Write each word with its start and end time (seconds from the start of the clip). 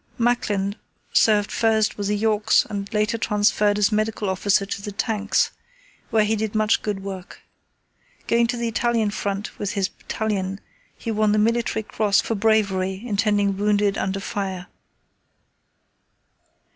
Macklin 0.17 0.77
served 1.13 1.51
first 1.51 1.95
with 1.95 2.07
the 2.07 2.17
Yorks 2.17 2.65
and 2.67 2.91
later 2.91 3.19
transferred 3.19 3.77
as 3.77 3.91
medical 3.91 4.29
officer 4.31 4.65
to 4.65 4.81
the 4.81 4.91
Tanks, 4.91 5.51
where 6.09 6.23
he 6.25 6.35
did 6.35 6.55
much 6.55 6.81
good 6.81 7.03
work. 7.03 7.43
Going 8.25 8.47
to 8.47 8.57
the 8.57 8.67
Italian 8.67 9.11
front 9.11 9.59
with 9.59 9.73
his 9.73 9.89
battalion, 9.89 10.59
he 10.97 11.11
won 11.11 11.33
the 11.33 11.37
Military 11.37 11.83
Cross 11.83 12.21
for 12.21 12.33
bravery 12.33 12.95
in 13.05 13.15
tending 13.15 13.55
wounded 13.57 13.95
under 13.95 14.19
fire. 14.19 14.65